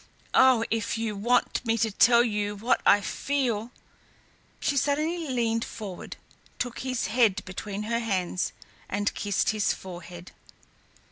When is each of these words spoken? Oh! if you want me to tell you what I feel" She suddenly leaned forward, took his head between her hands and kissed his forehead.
Oh! 0.33 0.65
if 0.71 0.97
you 0.97 1.15
want 1.15 1.63
me 1.63 1.77
to 1.77 1.91
tell 1.91 2.23
you 2.23 2.55
what 2.55 2.81
I 2.87 3.01
feel" 3.01 3.69
She 4.59 4.75
suddenly 4.75 5.27
leaned 5.29 5.63
forward, 5.63 6.17
took 6.57 6.79
his 6.79 7.05
head 7.05 7.45
between 7.45 7.83
her 7.83 7.99
hands 7.99 8.51
and 8.89 9.13
kissed 9.13 9.51
his 9.51 9.73
forehead. 9.73 10.31